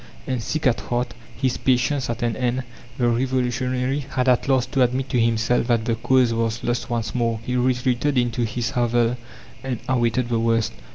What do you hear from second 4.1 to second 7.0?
at last to admit to himself that the cause was lost